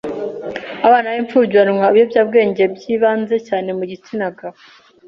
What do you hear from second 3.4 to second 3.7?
cyane